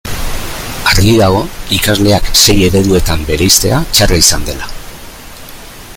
Argi 0.91 1.11
dago 1.19 1.41
ikasleak 1.77 2.31
sei 2.45 2.57
ereduetan 2.69 3.27
bereiztea 3.29 3.85
txarra 3.93 4.21
izan 4.25 4.49
dela. 4.49 4.71